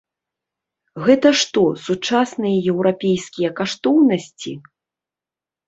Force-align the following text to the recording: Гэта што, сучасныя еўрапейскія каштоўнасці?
Гэта 1.07 1.27
што, 1.41 1.63
сучасныя 1.85 2.57
еўрапейскія 2.75 3.49
каштоўнасці? 3.63 4.59